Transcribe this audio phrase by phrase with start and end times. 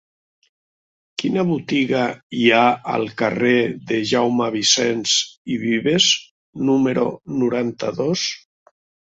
[1.23, 2.05] Quina botiga
[2.37, 2.61] hi ha
[2.95, 3.53] al carrer
[3.91, 5.13] de Jaume Vicens
[5.57, 6.09] i Vives
[6.71, 7.07] número
[7.45, 8.27] noranta-dos?